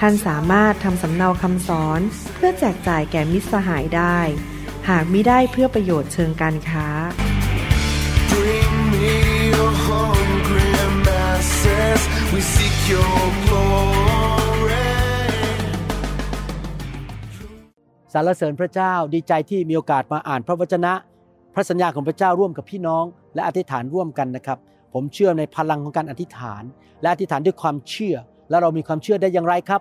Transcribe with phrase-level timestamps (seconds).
[0.00, 2.00] ท่านสามารถทำสำเนาคำสอน
[2.34, 4.18] เพื่อแจกจ่ายแก่มิตรสหายได้
[4.88, 6.86] หากมิได้เพื่อประโยชน์เชิงการค้า
[18.12, 20.92] สรรเสริญพระเจ้าดีใจที่มีโอกาสมาอ่านพระวจนะ
[21.54, 23.04] พระสัญญาของพระเจ้าร่วมกับพี่น้อง
[23.34, 24.58] และอธิษฐานร่วมกันนะครับ
[24.92, 26.62] ผมเชื่อในพลังของการอธิษฐาน
[27.00, 28.16] และอธิษฐานด้วยความเชื่อ
[28.50, 29.80] และเรามีความเชื่อได้อย่างไรครับ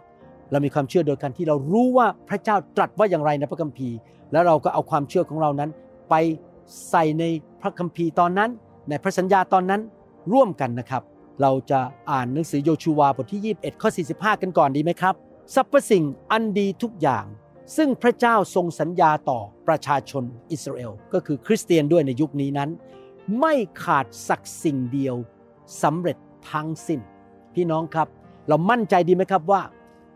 [0.51, 3.95] เรามีความเชื่อโดยการที่เรารู้ว่าพระเจ้าตรัสว่าอย่างไรในพระคัมภีร์
[4.31, 5.69] แล้วเราก็เอาความเชื่อของเรานั้น
[6.09, 6.15] ไป
[6.89, 7.23] ใส่ใน
[7.61, 8.49] พระคัมภีร์ตอนนั้น
[8.89, 9.81] ในพระสัญญาตอนนั้น
[10.33, 11.03] ร่วมกันนะครับ
[11.41, 11.79] เราจะ
[12.11, 15.15] อ่านหนังสือโยชูวาบทที่ 21 ข้อ 45 กันก่อนดีไหมครับ
[15.55, 17.25] สรรพสิ่งอันดีทุกอย่าง
[17.77, 22.69] ซึ่งพระเจ้าทรงสัญญาต่อประชาชนอิสราเอลก็คือคริสเตียนด้วยในยุคนี้นั้น
[23.39, 23.53] ไม่
[23.83, 25.15] ขาดสักสิ่งเดียว
[25.83, 26.17] สำเร็จ
[26.51, 26.99] ทั้งสิ้น
[27.53, 28.07] พี่น้องครับ
[28.47, 29.61] เรามั่นใจดีไหมครับว่า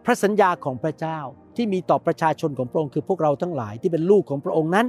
[0.05, 1.19] พระสัญญาของพระเจ้า
[1.55, 4.87] ที่มีต่อประชาชนของพระองค์คือพวกเราทั้งหลายที่เป็นลูกของพระองค์นั้น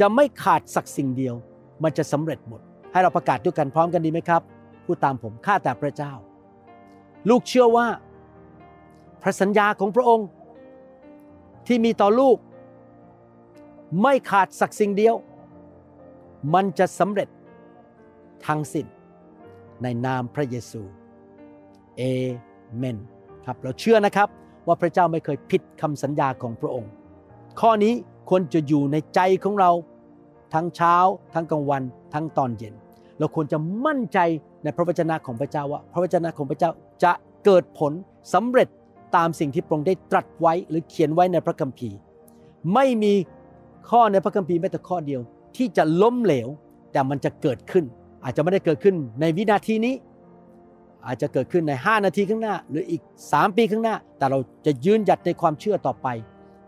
[0.00, 1.34] จะไม่ขาดสักสิ่งเดียว
[1.82, 2.60] มันจะสำเร็จหมด
[2.92, 4.42] ให้เราประกาศด้วยกันพร้อมกันดีไหมครับ
[4.84, 6.12] พูดตามผมข้าแต่พระเจ้า
[7.30, 7.86] ลูกเชื่อว่า
[9.22, 10.26] พระสัญญาของพระองค์
[11.66, 12.36] ที่มีต่อลูก
[14.02, 15.14] ไม่ขาดสักสิ่งเดียว
[16.54, 17.28] มันจะสำเร็จ
[18.46, 18.86] ทั้งสิ้น
[19.82, 20.82] ในนามพระเยซู
[21.98, 22.02] เอ
[22.78, 22.96] เมน
[23.46, 24.28] ครับเราเชื่อนะครับ
[24.66, 26.90] ว่าพระเจ้าไม่เคยผิดคำสัญญาของพระองค์
[27.60, 27.92] ข้อนี้
[28.28, 29.70] ควรจะอยู่ในใจของเรา
[30.54, 30.96] ทั้งเช้า
[31.34, 31.82] ทั้งกลางวัน
[32.14, 32.74] ทั้งตอนเย็น
[33.18, 34.18] เราควรจะมั่นใจ
[34.62, 36.70] ในพระวจนะของพระเจ้าว่า พระวจนะของพระเจ้า
[37.04, 37.12] จะ
[37.44, 37.92] เกิดผล
[38.34, 38.68] สำเร็จ
[39.16, 41.96] ตามสิ่งที่พระองค์ได้ตรัสไว้หรือเขียนไว้ในพระคัมภีร์
[42.74, 43.14] ไม่มี
[43.90, 45.20] ข้อในพระคัมภีร์แม้แต่ข้อเดียว
[45.56, 46.48] ที่จะล้มเหลว
[46.92, 47.84] แต่มันจะเกิดขึ้น
[48.24, 49.94] อาจจะไม่ได้เกิดขึ้นในวินาทีนี้
[51.06, 56.08] อาจจะเกิดขึ้นใน 5 นาทีข้างหน้า หรืออีก 3 ปีข้างหน้า แต่เราจะยืนหยัดในความเชื่อต่อไป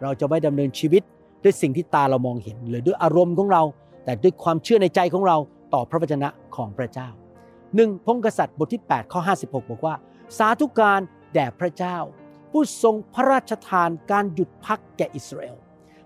[0.03, 1.03] เราจะไม่ดำเนินชีวิต
[1.43, 3.63] ด้วยสิ่งที่ตาเรามองเห็น หรือด้วยอารมณ์ของเรา
[4.05, 5.37] แต่ด้วยความเชื่อในใจของเรา
[5.75, 7.09] ต่อพระวจนะของพระเจ้า
[7.75, 9.95] หนึ่งพงกษัตริย์บทที่ 8 ข้อ 56 บอกว่า
[10.39, 11.01] สาธุการ
[11.35, 11.97] แด่พระเจ้า
[12.51, 15.57] ผู้ทรงพระราชทานการหยุดพักแก่อิสราเอล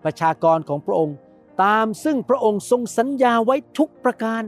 [0.05, 1.17] ประชากรของพระองค์
[1.63, 4.43] ตามซึ่งพระองค์ทรงสัญญาไว้ทุกประการ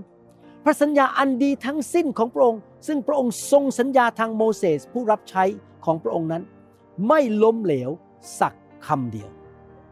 [0.65, 5.45] พระสัญญาอันดีทั้งสิ้นของพระองค์ ซึ่งพระองค์ทรงสัญญาทางโมเสสผู้รับใช้
[5.85, 6.43] ของพระองค์นั้น
[7.09, 7.91] ไม่ล้มเหลว
[8.41, 8.55] สัก
[8.87, 9.31] คำเดียว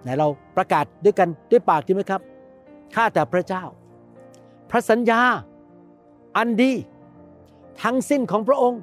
[0.03, 2.21] ไหนเราประกาศด้วยกันด้วยปากดีไหมครับ
[2.95, 3.65] ข้าแต่พระเจ้า
[4.71, 5.21] พระสัญญา
[6.37, 6.73] อันดี
[7.83, 8.81] ทั้งสิ้นของพระองค์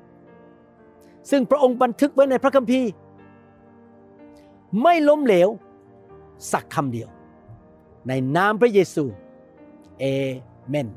[1.31, 2.90] ซึ่งพระองค์บันทึกไว้ในพระคัมภีร์
[4.81, 5.50] ไม่ล้มเหลว
[6.52, 7.09] สักคำเดียว
[8.07, 9.06] ในนามพระเยซู
[10.00, 10.06] เอ
[10.69, 10.88] เมน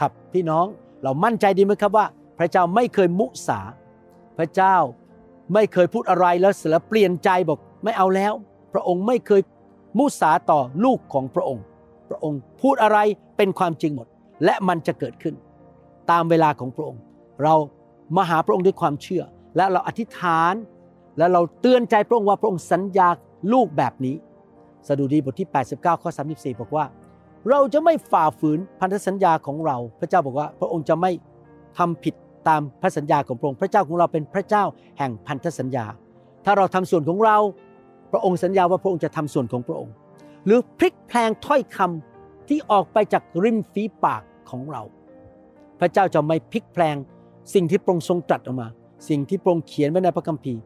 [0.00, 0.66] ครับพี่น้อง
[1.02, 2.06] เรามั่นใจดีไหมครับว่า
[2.38, 3.60] พระเจ้าไม่เคยมุสา
[4.38, 4.76] พระเจ้า
[5.54, 8.32] ไม่เคยพูดอะไรแล้วเสือเปลี่ยนใจบอกไม่เอาแล้ว
[8.72, 9.40] พระองค์ไม่เคย
[9.98, 11.64] มุสาต่อลูกของพระองค์
[12.08, 12.98] พระองค์พูดอะไร
[13.36, 14.06] เป็นความจริงหมด
[14.44, 15.34] และมันจะเกิดขึ้น
[16.10, 17.00] ตามเวลาของพระองค์
[17.42, 17.54] เรา
[18.16, 19.22] มาหาพระองค์ด้วยความเชื่อ
[19.56, 20.54] และเราอธิษฐาน
[21.18, 23.08] และเราเตือนใจพระองค์ว่าพระองค์สัญญา
[23.52, 24.16] ลูกแบบนี้
[24.88, 26.84] สดุดีบทที่ 89 ข้อ 34 บอกว่า
[27.50, 31.10] เราจะไม่ฝ่าฝืนพันธสัญญาของเรา พระเจ้าบอกว่า พระองค์จะไม่
[31.78, 32.14] ทำผิด
[32.48, 34.64] ตามพระสัญญาของพระองค์พระเจ้าของเราเป็นพระเจ้า
[34.98, 35.86] แห่งพันธสัญญา
[36.44, 37.36] ถ้าเราทำส่วนของเรา
[38.12, 39.94] พระองค์สัญญาว่าพระองค์จะทำส่วนของพระองค์
[40.44, 44.82] หรือพลิกแพลงถ้อยคำที่ออกไปจากริมฝีปากของเรา
[45.80, 46.96] พระเจ้าจะไม่พลิกแพลง
[47.54, 48.68] สิ่งที่พระองค์ทรงตรัสออกมา
[49.08, 50.60] สิ่งที่พระองค์เขียนไว้ในพระคัมภีร์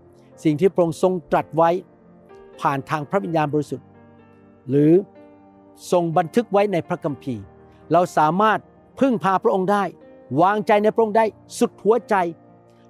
[0.44, 1.71] สิ่งที่พระองค์ทรงตรัสไว้
[2.60, 3.86] ผ่านทางพระวิญญาณบริสุทธิ์
[4.68, 4.92] หรือ
[5.91, 7.45] ทรงบันทึกไว้ในพระคัมภีร์
[7.92, 8.59] เราสามารถ
[9.01, 9.84] พึ่งพาพระองค์ได้
[10.42, 11.24] วางใจในพระองค์ได้
[11.59, 12.15] สุดหัวใจ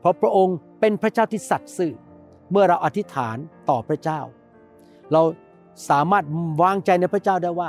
[0.00, 1.92] เพราะพระองค์เป็นพระเจ้าที่สัตย์ซื่อ
[2.50, 3.36] เมื่อเราอธิษฐาน
[3.68, 4.20] ต่อพระเจ้า
[5.12, 5.22] เรา
[5.90, 6.24] สามารถ
[6.62, 7.68] วางใจในพระเจ้าได้ว่า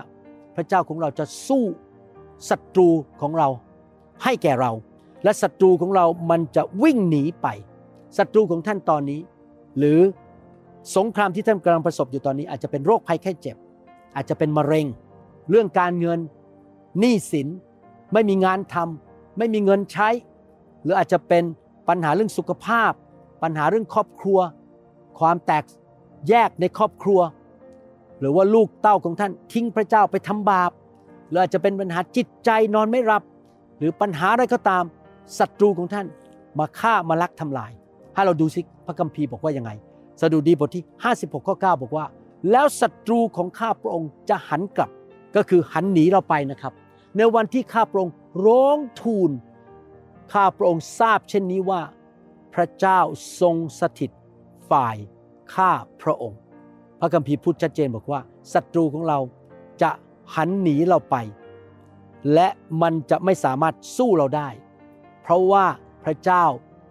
[0.56, 1.63] พระเจ้าของเราจะสู้
[2.50, 2.89] ศัตรู
[3.21, 3.50] ของเรา
[4.24, 4.71] ให้แก่เรา
[5.24, 7.48] และศัตรูของเรามันจะวิ่งหนีไป
[8.18, 9.21] ศัตรูของท่านตอนนี้
[9.77, 10.00] หรือ
[10.95, 13.57] สงครามที่ท่านกำลังประสบอยู่ตอนนี้อาจจะเป็นโรคภัยแค่เจ็บ
[14.15, 14.86] อาจจะเป็นมะเร็ง
[15.50, 16.19] เรื่องการเงิน
[17.00, 17.48] หนี้สิน
[18.13, 20.10] ไม่มีงานทำไม่มีเงินใช้
[20.83, 21.44] หรืออาจจะเป็น
[21.89, 22.92] ปัญหาเรื่องสุขภาพ
[23.44, 24.39] ปัญหาเรื่องครอบครัว
[25.19, 25.63] ความแตก
[26.30, 27.19] แยกในครอบครัว
[28.19, 30.71] หรือว่าลูกเต้าของท่านทิ้งพระเจ้าไปทำบาป
[31.27, 33.24] หรืออาจจะเป็นปัญหาจิตใจนอนไม่หลับ
[33.77, 34.83] หรือปัญหาอะไรก็ตาม
[35.39, 36.06] ศัตรูของท่าน
[36.59, 37.71] มาฆ่ามาลักทำลาย
[38.13, 39.71] ให้เราดูสิพระคัมภีร์บอกว่ายังไง
[40.21, 40.83] สดุดีบทที่
[41.16, 42.06] 56ข้อ9บอกว่า
[42.51, 44.92] แล้วศัตรูของข้าพระองค์จะหันกลับ
[45.36, 46.74] ก็คือหันหนีเราไปนะครับ
[47.18, 48.13] ในวันที่ข้าพระองค์
[48.45, 49.31] ร้องทูล
[50.34, 51.81] ข้าพระองค์ทราบเช่นนี้ว่า
[52.54, 53.00] พระเจ้า
[53.42, 54.12] ทรงสถิต
[54.69, 54.95] ฝ่าย
[55.56, 56.40] ข้าพระองค์
[57.00, 58.22] พระคัมภีร์พูดชัดเจนบอกว่า
[58.54, 59.19] ศัตรูของเรา
[59.81, 59.92] จะ
[60.36, 61.16] หันหนีเราไป
[62.34, 62.48] และ
[62.81, 64.50] มันจะไม่สามารถสู้เราได้
[65.22, 65.66] เพราะว่า
[66.04, 66.44] พระเจ้า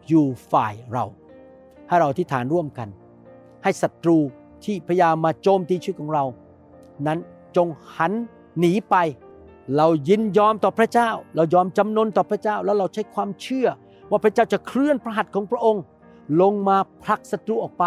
[0.08, 1.04] อยู่ฝ่ายเรา
[1.88, 2.88] ให้เราอธิษฐานร่วมกัน
[3.62, 4.18] ให้ศัตรู
[4.64, 6.24] ที่พยายามมาโจมตีชีวิตของเรา
[7.06, 7.18] นั้น
[7.56, 8.12] จงหัน
[8.58, 8.96] หนีไป
[9.76, 13.68] เรายินยอมต่อพระเจ้า เรายอมจำนนต่อพระเจ้า แล้วเราใช้ความเชื่อ
[14.10, 15.82] ว่าพระเจ้าจะเคลื่อนพระหัตถ์ของพระองค์
[16.40, 17.84] ลงมาผลักศัตรูออกไป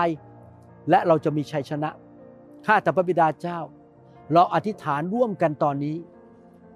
[0.89, 1.89] และเราจะมีชัยชนะ
[2.65, 3.59] ข้าแต่พระบิดาเจ้า
[4.33, 5.97] เราอธิษฐานร่วมกันตอนนี้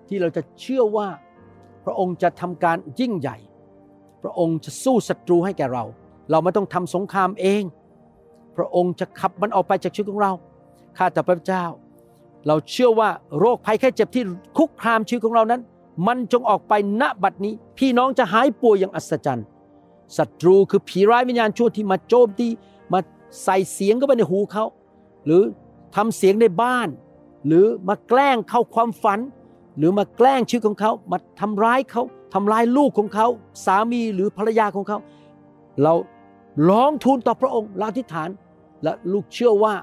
[0.07, 1.07] ที่เราจะเชื่อว่า
[1.85, 3.37] พระองค์จะทำการยิ่งใหญ่
[4.23, 5.83] พระองค์จะสู้ศัตรูให้แก่เรา
[6.31, 7.63] เราไม่ต้องทำสงครามเอง
[8.55, 10.31] พระองค์จะขับมันออกไปจากชีวิตของเรา
[10.97, 11.63] ข้าแต่พระเจ้า
[12.47, 13.09] เราเชื่อว่า
[13.39, 14.23] โรคภัยแค่เจ็บที่
[14.57, 15.61] คุกคามชีวิตของเรานั้น
[16.07, 19.47] มันจงออกไปณบัดนี้ พี่น้องจะหายป่วยอย่างอัศจรรย์
[20.17, 22.47] ศัตรูคือผีร้ายวิญญาณชั่วที่มาโจมตี
[22.93, 22.99] มา
[23.43, 24.65] ใส่เสียงเข้าไปในหูเขา
[25.25, 25.43] หรือ
[25.95, 26.87] ทำเสียงในบ้าน
[27.47, 29.19] หรือมาแกล้งเข้าความฝัน
[29.77, 32.03] หรือมาแกล้งชีวิตของเขา มาทำร้ายเขา
[32.33, 33.27] ทำร้ายลูกของเขา
[33.65, 34.97] สามีหรือภรรยาของเขา
[35.83, 35.93] เรา
[36.69, 38.29] ร้องทูลต่อพระองค์เราธิษฐาน
[38.83, 39.75] และลูกเชื่อว่า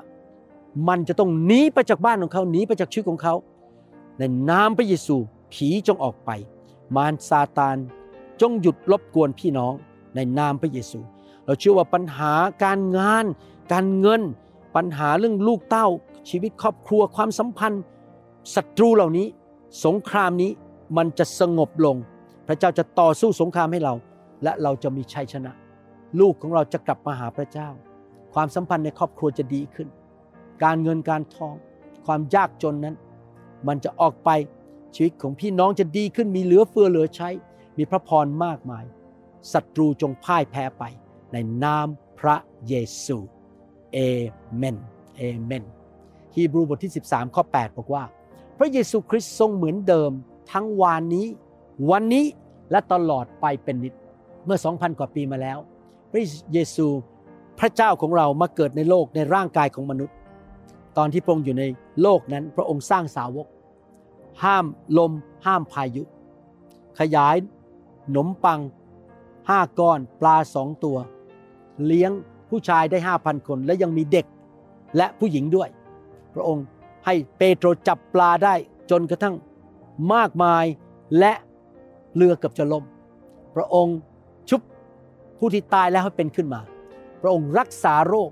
[0.88, 3.34] มันจะต้องหนีไปจากบ้านของเขาหนีไปจากชีวิตของเขา
[4.18, 5.16] ในนามพระเยซู
[5.52, 6.30] ผีจงออกไป
[6.96, 7.76] มารซาตาน
[8.40, 9.72] จงหยุดรบกวนพี่น้อง
[10.14, 11.00] ในนามพระเยซู
[11.44, 12.32] เราเชื่อว่าปัญหา
[12.64, 13.24] การงาน
[13.72, 14.22] การเงิน
[14.76, 15.88] ปัญหาเรื่องลูกเต้า
[16.30, 17.82] ชีวิตครอบครัวความสัมพันธ์
[18.54, 19.26] ศัตรูเหล่านี้
[19.84, 20.50] สงครามนี้
[20.96, 21.96] มันจะสงบลง
[22.46, 23.94] พระเจ้าจะต่อสู้สงครามให้เรา
[24.42, 25.52] และเราจะมีชัยชนะ
[26.20, 27.68] ลูกของเราจะกลับมาหาพระเจ้า
[28.34, 29.88] ความสัมพันธ์ในครอบครัวจะดีขึ้น
[30.62, 31.54] การเงินการทอง
[32.06, 32.96] ความยากจนนั้น
[33.68, 34.30] มันจะออกไป
[34.94, 37.28] ชีวิตของพี่น้องจะดีขึ้นมีเหลือเฟือเหลือใช้
[37.78, 38.84] มีพระพรมากมาย
[39.52, 40.84] ศัตรูจงพ่ายแพ้ไป
[41.32, 41.86] ในนาม
[42.18, 42.36] พระ
[42.68, 42.74] เย
[43.04, 43.18] ซู
[43.92, 43.98] เอ
[44.56, 44.76] เมน
[45.16, 45.64] เอเมน
[46.34, 48.04] ฮีบรูบทที่ 13 ข้อ 8 บอกว่า
[48.58, 50.10] พระเยซูคริสต์ทรงเหมือนเดิม
[50.52, 51.26] ทั้งวานนี้
[51.90, 52.24] วันนี้
[52.70, 53.94] และตลอดไปเป็นนิด
[54.44, 55.58] เมื่อ 2,000 กว่าปีมาแล้ว
[56.10, 56.22] พระ
[56.52, 56.86] เยซู
[57.58, 60.14] พระเจ้าของเรามาเกิดในโลกในร่างกายของมนุษย์
[60.96, 61.64] ตอนที่พระองค์อยู่ใน
[62.02, 63.46] โลกนั้น พระองค์สร้างสาวก
[64.44, 64.66] ห้าม
[64.98, 65.12] ลม
[65.46, 66.02] ห้ามพายุ
[66.98, 67.36] ขยาย
[68.10, 68.60] หนมปัง
[69.48, 70.96] ห้าก้อนปลาสองตัว
[71.84, 72.12] เลี้ยง
[72.50, 74.26] ผู้ชายได้ห้าพันคน และยังมีเด็ก
[74.96, 75.68] และผู้หญิงด้วย
[76.34, 76.64] พระองค์
[77.04, 78.54] ให้เปโตรจับปลาได้
[78.90, 79.34] จนกระทั่ง
[80.14, 80.64] มากมาย
[81.18, 81.32] และ
[82.14, 82.84] เรือเกือบจะล่ม
[83.54, 83.96] พระองค์
[85.38, 86.60] ผู้ที่ตายแล้วให้เป็นขึ้นมา
[87.22, 88.30] พระองค์รักษาโรค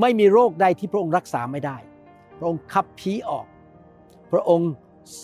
[0.00, 1.76] ไม่มีโรคใดที่พระองค์รักษาไม่ได้
[2.38, 3.46] พระองค์ขับผีออก
[4.32, 4.70] พระองค์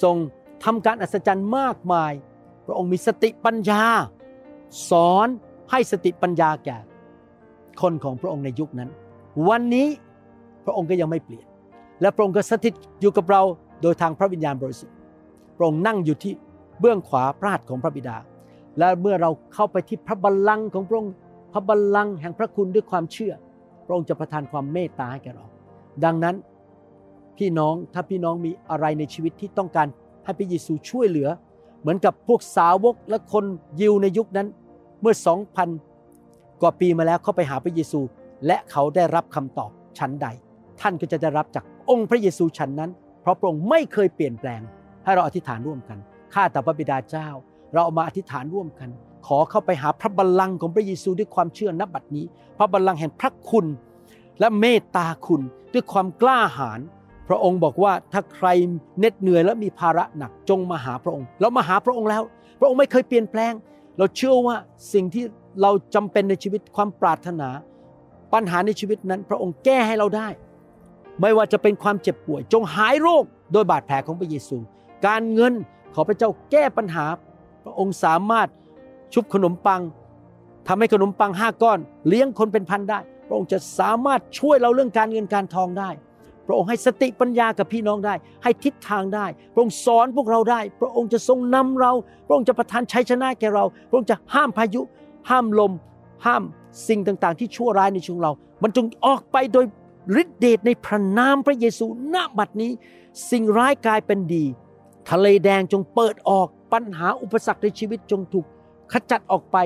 [0.02, 0.16] ทรง
[0.64, 2.12] ทำการอัศจรรย์มากมาย
[2.66, 3.84] พระองค์มีสติปัญญา
[4.90, 5.28] สอน
[5.70, 6.78] ให้สติปัญญาแก่
[7.80, 8.90] คนของพระองค์ในยุคนั้น
[9.48, 9.88] วันนี้
[10.64, 11.46] พระองค์ก็ยังไม่เปลี่ยน
[12.00, 13.42] และพระองค์ก็สถิตอยู่กับเรา
[13.82, 14.94] โดยทางพระวิญญาณบริสุทธิ์
[15.56, 16.32] พระองค์นั่งอยู่ที่
[16.80, 18.16] เบื้องขวาพระหัตถ์ของพระบิดา
[18.78, 21.14] และเมื่อเราเข้าไปที่พระบัลลังก์ของพระองค์
[21.52, 23.32] พระบัลลังก์แห่งพระคุณด้วยความเชื่อ
[23.86, 25.46] พระองค์จะประทานความเมตตาให้แก่เรา
[26.04, 26.36] ดังนั้น
[27.38, 29.88] พี่น้องถ้าพี่น้องมีอะไรในชีวิตที่ต้องการ
[30.24, 31.28] ให้พระเยซูช่วยเหลือ
[31.80, 33.44] เหมือนกับพวกสาวกและคน
[33.80, 34.48] ยิวในยุคนั้น
[35.00, 35.14] เมื่อ
[35.88, 38.00] 2,000กว่าปีมาแล้วเขาไปหาพระเยซู
[38.46, 40.26] และเขาได้รับคำตอบชั้นใด
[40.80, 42.90] ท่านก็จะได้รับจากองค์พระเยซูชั้นนั้น
[43.20, 44.60] เพราะพระองค์ไม่เคยเปลี่ยนแปลง
[45.04, 45.98] ให้เราอธิษฐานร่วมกัน
[46.34, 47.28] ข้าแต่พระบิดาเจ้า
[47.76, 48.88] เราเอามาอธิษฐานร่วมกัน
[49.26, 52.24] ขอเข้าไปหาพระบัลลังก์ของพระเยซูด้วยความเชื่อนับบัดนี้
[52.58, 53.66] พระบัลลังก์แห่งพระคุณ
[54.40, 55.42] และเมตตาคุณ
[55.72, 56.80] ด้วยความกล้าหาญ
[57.28, 58.48] พระองค์บอกว่าถ้าใคร
[58.98, 62.22] เหน็ดเหนื่อยและมีภาระหนักจงมาหาพระองค์ เรามาหาพระองค์แล้ว
[62.60, 63.52] พระองค์ไม่เคยเปลี่ยนแปลง
[63.98, 64.56] เราเชื่อว่า
[64.92, 65.24] สิ่งที่
[65.62, 67.48] เราจำเป็นในชีวิตความปรารถนา
[68.32, 70.28] ปัญหาในชีวิตนั้น พระองค์แก้ให้เราได้
[71.20, 74.56] ไม่ว่าจะเป็นความเจ็บป่วย จงหายโรคโดยบาดแผลของพระเยซู
[75.06, 75.52] การเงิน
[75.94, 77.06] ขอพระเจ้าแก้ปัญหา
[77.66, 78.48] พระองค์สามารถ
[79.14, 79.82] ชุบขนมปัง
[80.68, 85.90] ทำให้ขนมปังห้าก้อน เลี้ยงคนเป็นพันได้ พระองค์จะสามารถช่วยเราเรื่องการเงินการทองได้
[86.46, 91.92] พระองค์ให้สติปัญญากับพี่น้องได้ ให้ทิศทางได้ พระองค์สอนพวกเราได้ พระองค์จะทรงนำเรา
[92.26, 94.82] พระองค์จะประทานชัยชนะแก่เรา พระองค์จะห้ามพายุ
[95.30, 95.72] ห้ามลม
[96.26, 96.42] ห้าม
[96.88, 98.32] สิ่งต่างๆ ที่ชั่วร้ายในชีวิตเรา
[98.62, 99.64] มันจงออกไปโดย
[100.22, 102.72] ฤทธิเดชในพระนามพระเยซูณบัดนี้
[103.30, 104.44] สิ่งร้ายกลายเป็นดี
[105.10, 108.46] ทะเลแดงจงเปิดออก ปัญหาอุปสรรคในชีวิตจงถูก
[108.92, 109.56] ขจัดออกไป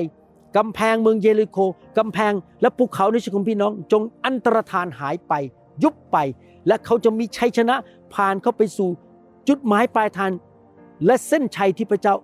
[0.57, 1.57] กำแพงเมืองเยริโค
[1.97, 5.33] กำแพงและภูเขาในชีวิตของพี่น้อง จงอันตรธานหายไป
[5.83, 6.17] ยุบไป
[6.67, 7.75] และเขาจะมีชัยชนะ
[8.13, 8.89] ผ่านเข้าไปสู่
[9.47, 10.31] จุดหมายปลายทาง
[11.05, 12.15] และเส้นชัยที่พระเจ้า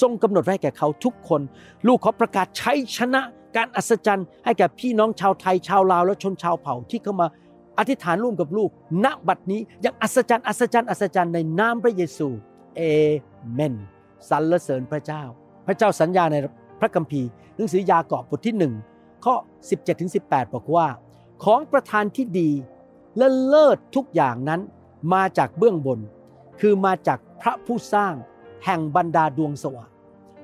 [0.00, 1.40] ทรงกำหนดไว้แก่เขาทุกคน
[1.86, 3.20] ลูกขอประกาศชัยชนะ
[3.56, 7.26] การอัศจรรย์ ให้แก่พี่น้องชาวไทยชาวลาวและชนชาวเผ่าที่เข้ามา
[7.78, 8.70] อธิษฐานร่วมกับลูก
[9.04, 12.28] ณบัดนี้อย่างอัศจรรย์อัศจรรย์อัศจรรย์ในนามพระเยซู
[12.76, 12.80] เอ
[13.54, 13.74] เมน
[14.30, 15.22] สรรเสริญพระเจ้า
[15.66, 16.36] พระเจ้าสัญญาใน
[16.80, 18.74] พระคัมภีร์หนังสือยากอบบทที่หนึ่ง
[19.24, 19.34] ข้อ
[19.68, 20.86] 17ถึง18 บอกว่า
[21.44, 22.50] ของประทานที่ดี
[23.16, 24.60] และเลิศทุกอย่างนั้น
[25.14, 26.00] มาจากเบื้องบน
[26.60, 28.14] คือมาจากพระผู้สร้าง
[28.64, 29.90] แห่งบรรดาดวงสว่าง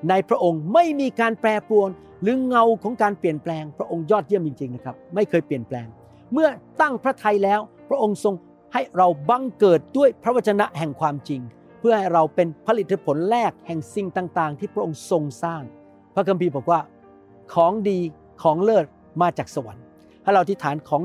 [0.08, 1.88] ในพระองค์ไม่มีการแปรปรวน
[2.22, 5.87] หรือเงาของการเปลี่ยนแปลง พระองค์ยอดเยี่ยมจริงๆนะครับ ไม่เคยเปลี่ยนแปลง
[6.32, 6.49] เมื่อ
[6.80, 8.34] ตั้งพระทัยแล้ว พระองค์ทรง
[8.72, 11.40] ให้เราบังเกิดด้วยพระวจนะแห่งความจริง
[11.80, 15.62] เพื่อให้เราเป็นผลิตผลแรกแห่งสิ่งต่างๆ ที่พระองค์ทรงสร้าง
[16.14, 16.80] พระคัมภีร์บอกว่า
[17.54, 17.99] ของดี
[18.42, 18.87] ของเลิศ
[19.22, 19.84] มาจากสวรรค์
[20.22, 21.02] ให้เราที่ฐานของ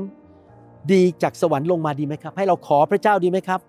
[0.92, 3.60] ดีจากสวรรค์ลงมาดีไหมครับ ให้เราขอพระเจ้าดีไหมครับ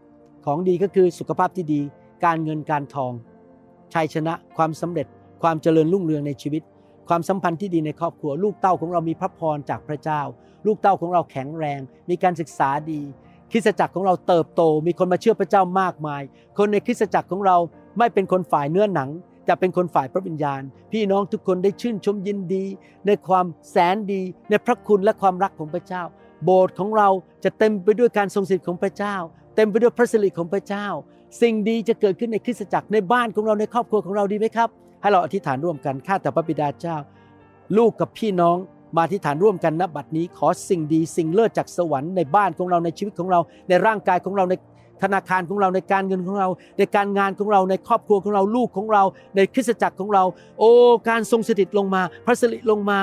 [0.45, 1.81] ของดีก็คือสุขภาพที่ดี
[2.25, 3.11] การเงินการทอง
[3.93, 5.07] ชัยชนะความสำเร็จ
[5.41, 6.61] ความเจริญรุ่งเรืองในชีวิต
[7.09, 10.21] ความสัมพันธ์ที่ดีในครอบครัว ลูกเต้าของเรามีพระพรจากพระเจ้า
[10.65, 13.01] ลูกเต้าของเราแข็งแรง มีการศึกษาดี
[13.51, 16.21] คริสตจักรของเราเติบโต มีคนมาเชื่อพระเจ้ามากมาย
[16.57, 17.57] คนในคริสตจักรของเรา
[17.97, 19.09] ไม่เป็นคนฝ่ายเนื้อหนัง
[19.47, 20.61] จะเป็นคนฝ่ายพระวิญญาณ
[20.91, 22.65] พี่น้องทุกคนได้ชื่นชมยินดี
[23.07, 26.03] ในความแสนดี ในพระคุณและความรักของพระเจ้า
[26.43, 27.09] โบสถ์ของเรา
[27.43, 29.15] จะเต็มไปด้วยการทรงสิทธิ์ของพระเจ้า
[29.55, 30.87] เต็มไปด้วยพระสิริของพระเจ้า
[31.41, 34.69] สิ่งดีจะเกิดขึ้นในคริสตจักรในบ้านของเราในครอบครัวของเราดีไหมครับ
[35.01, 36.97] ให้เราอธิษฐานร่วมกันข้าแต่พระบิดาเจ้า
[37.77, 38.57] ลูกกับพี่น้อง
[38.97, 43.39] มาที่ฐานร่วมกันณบัดนี้ขอสิ่งดีสิ่งเลิศจากสวรรค์ในบ้านของเราในชีวิตของเรา
[43.69, 44.53] ในร่างกายของเราใน
[45.03, 49.03] ธนาคารของเราในการเงินของเรา ในการงานของเราในครอบครัวของเราลูกของเรา
[49.35, 50.23] ในคริสตจักรของเรา
[50.59, 50.69] โอ้
[51.09, 52.99] การทรงสถิตลงมา พระสิริลงมา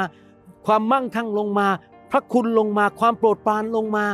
[0.66, 1.66] ความมั่งคั่งลงมา
[2.10, 4.04] พระคุณลงมา ความโปรดปรานลงมา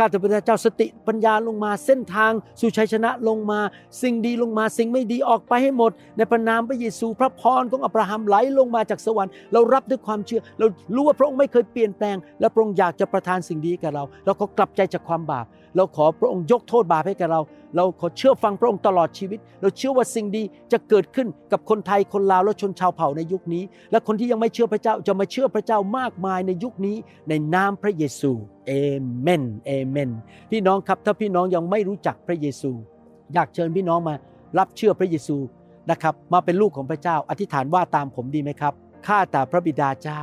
[0.00, 3.60] ข้าแต่พระเจ้าสติปัญญาลงมาเส้นทางสู่ชัยชนะลงมา
[4.02, 17.40] สิ่งดีลงมาสิ่งไม่ดีออกไปให้หมด ในพระนามพระเยซูพระพรของอับราฮัมไหลลงมาจากสวรรค์เรารับด้วยความเชื่อ เรารู้ว่าพระองค์ไม่เคยเปลี่ยนแปลง และพระองค์อยากจะประทานสิ่งดีแก่เรา เราก็กลับใจจากความบาป เราขอพระองค์ยกโทษบาปให้แก่เรา
[17.76, 20.42] เราขอเชื่อฟังพระองค์ตลอดชีวิต เราเชื่อว่าสิ่งดี
[20.72, 26.96] จะเกิดขึ้นกับคนไทยคนลาวและชนชาวเผ่าในยุคนี้ และคนที่ยังไม่เชื่อพระเจ้าจะมาเชื่อพระเจ้ามากมายในยุคนี้
[27.28, 28.32] ในนามพระเยซู
[28.70, 28.76] เอ
[29.22, 30.10] เมนเอเมน
[30.50, 32.72] พี่น้องครับถ้าพี่น้องยังไม่รู้จักพระเยซู
[33.34, 34.14] อยากเชิญพี่น้องมา
[34.58, 35.36] รับเชื่อพระเยซู
[35.90, 38.74] นะครับ มาเป็นลูกของพระเจ้า อธิษฐานว่าตามผมดีไหมครับ
[39.06, 40.20] ข้าแต่พระบิดาเจ้า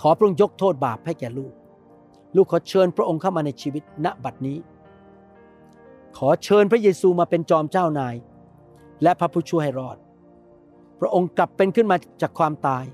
[0.00, 1.52] ขอพระองค์ยกโทษบาปให้แก่ลูก
[2.36, 4.58] ลูกขอเชิญพระองค์เข้ามาในชีวิตณบัดนี้
[6.18, 8.14] ขอเชิญพระเยซูมาเป็นจอมเจ้านาย
[9.02, 9.96] และพระผู้ช่วยให้รอด
[11.00, 12.84] พระองค์กลับเป็นขึ้นมาจากความตาย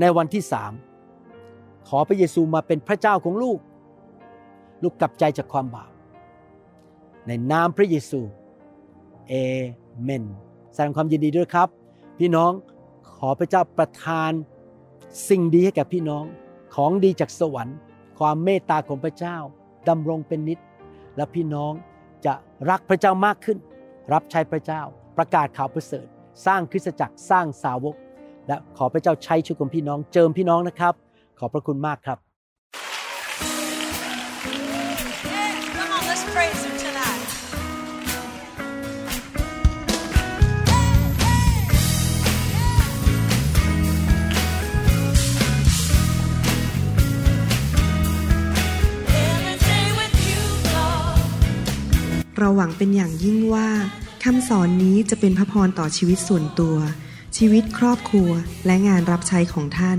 [0.00, 0.72] ในวันที่สาม
[1.90, 3.58] ขอพระเยซูมาเป็นพระเจ้าของลูก
[4.82, 5.90] ลูกกลับใจจากความบาป
[7.26, 8.20] ในนามพระเยซู
[9.28, 9.34] เอ
[10.02, 10.24] เมน
[10.72, 11.68] แสดงความยินดีด้วยครับ
[12.18, 12.52] พี่น้อง
[13.16, 14.32] ขอพระเจ้าประทาน
[15.28, 16.24] สิ่งดีให้แก่พี่น้อง
[16.74, 17.76] ของดีจากสวรรค์
[18.18, 19.36] ความเมตตาของพระเจ้า
[19.88, 20.58] ดำรงเป็นนิจ
[21.16, 21.72] และพี่น้อง
[22.26, 22.34] จะ
[22.70, 23.58] รักพระเจ้ามากขึ้น
[24.12, 24.82] รับใช้พระเจ้า
[25.16, 26.06] ประกาศข่าวประเสริฐ
[26.46, 27.96] สร้างคริสตจักรสร้างสาวก
[28.48, 30.94] และขอพระเจ้าใช้ชีวิตของพี่น้องเจิมพี่น้องนะครับ
[31.40, 32.18] ขอบพระคุณมากครับ
[35.76, 37.26] Come on, let's praise Him tonight.
[49.30, 50.40] Every day with you,
[50.74, 51.18] Lord.
[52.38, 53.68] เราหวังเป็นอย่างยิ่งว่า
[54.24, 56.76] คำสอนนี้จะเป็นพระพรต่อชีวิตส่วนตัว
[57.36, 58.30] ชีวิตครอบครัว
[58.66, 59.98] และงานรับใช้ของท่าน